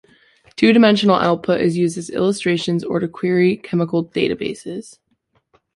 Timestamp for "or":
2.83-2.99